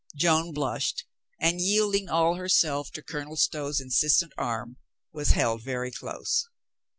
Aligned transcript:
Joan 0.15 0.51
blushed, 0.51 1.05
and, 1.39 1.61
yielding 1.61 2.09
all 2.09 2.33
herself 2.33 2.89
to 2.93 3.03
Colonel 3.03 3.35
Stow's 3.37 3.79
insistent 3.79 4.33
arm, 4.35 4.77
was 5.13 5.29
held 5.33 5.61
very 5.61 5.91
close. 5.91 6.49